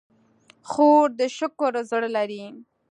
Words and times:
خور 0.69 1.07
د 1.19 1.21
شکر 1.37 1.73
زړه 1.89 2.09
لري. 2.17 2.43